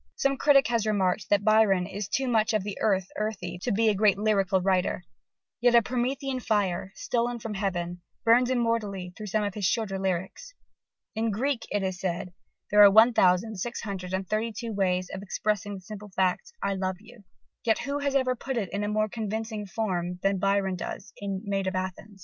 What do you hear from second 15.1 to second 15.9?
of expressing the